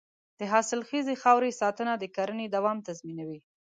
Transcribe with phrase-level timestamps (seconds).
[0.39, 3.39] د حاصلخیزې خاورې ساتنه د کرنې دوام تضمینوي.